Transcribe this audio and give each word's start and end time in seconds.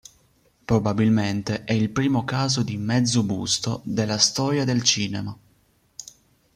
Probabilmente 0.65 1.63
è 1.63 1.73
il 1.73 1.91
primo 1.91 2.23
caso 2.23 2.63
di 2.63 2.75
"mezzo 2.75 3.21
busto" 3.21 3.81
della 3.85 4.17
storia 4.17 4.65
del 4.65 4.81
cinema. 4.81 5.37